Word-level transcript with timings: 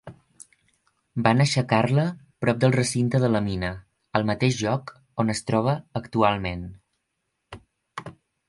Van 1.27 1.43
aixecar-la 1.43 2.05
prop 2.45 2.63
del 2.63 2.73
recinte 2.77 3.21
de 3.25 3.29
la 3.35 3.43
mina, 3.49 3.71
al 4.21 4.27
mateix 4.33 4.59
lloc 4.65 4.93
on 5.25 5.33
es 5.37 5.45
troba 5.51 5.77
actualment. 6.03 6.69